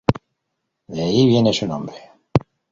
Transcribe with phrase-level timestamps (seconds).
[0.87, 2.01] De ahí viene su nombre.